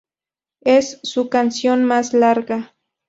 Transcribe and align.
Es 0.61 0.99
su 1.03 1.29
canción 1.29 1.83
más 1.83 2.13
larga. 2.15 2.73